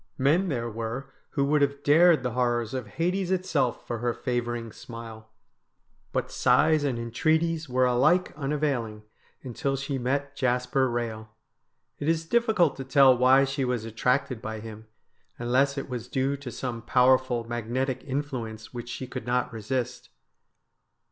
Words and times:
Men 0.17 0.49
there 0.49 0.67
were 0.67 1.11
who 1.33 1.45
would 1.45 1.61
have 1.61 1.83
dared 1.83 2.23
the 2.23 2.31
horrors 2.31 2.73
of 2.73 2.87
Hades 2.87 3.29
itself 3.29 3.85
for 3.85 3.99
her 3.99 4.15
favouring 4.15 4.71
smile. 4.71 5.29
But 6.11 6.31
sighs 6.31 6.83
and 6.83 6.97
entreaties 6.97 7.69
were 7.69 7.85
alike 7.85 8.35
unavailing 8.35 9.03
until 9.43 9.75
she 9.75 9.99
met 9.99 10.35
Jasper 10.35 10.89
Eehel. 10.89 11.27
It 11.99 12.09
is 12.09 12.25
diffi 12.25 12.55
cult 12.55 12.77
to 12.77 12.83
tell 12.83 13.15
why 13.15 13.43
she 13.43 13.63
was 13.63 13.85
attracted 13.85 14.41
by 14.41 14.59
him, 14.59 14.87
unless 15.37 15.77
it 15.77 15.87
was 15.87 16.07
due 16.07 16.35
to 16.35 16.51
some 16.51 16.81
powerful 16.81 17.43
magnetic 17.43 18.03
influence 18.03 18.73
which 18.73 18.89
she 18.89 19.05
could 19.05 19.27
not 19.27 19.53
resist. 19.53 20.09